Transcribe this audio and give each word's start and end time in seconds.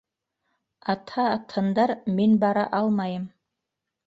Атһа 0.93 1.25
атһындар... 1.33 1.93
мин 2.17 2.35
бара 2.45 2.65
алмайым... 2.79 3.31